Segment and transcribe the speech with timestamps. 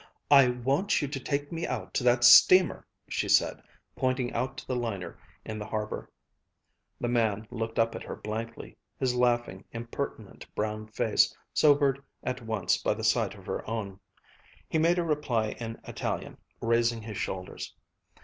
[0.31, 3.61] "I want you to take me out to that steamer," she said,
[3.95, 6.09] pointing out to the liner in the harbor.
[6.99, 12.77] The man looked up at her blankly, his laughing, impertinent brown face sobered at once
[12.77, 13.99] by the sight of her own.
[14.67, 17.75] He made a reply in Italian, raising his shoulders.